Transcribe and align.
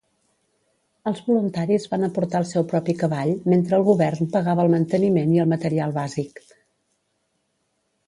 Els 1.11 1.19
voluntaris 1.27 1.85
van 1.91 2.07
aportar 2.07 2.41
el 2.45 2.49
seu 2.53 2.65
propi 2.73 2.97
cavall 3.03 3.35
mentre 3.55 3.79
el 3.81 3.87
govern 3.93 4.33
pagava 4.39 4.67
el 4.67 4.75
manteniment 4.79 5.39
i 5.39 5.41
el 5.47 5.55
material 5.57 5.99
bàsic. 6.03 6.47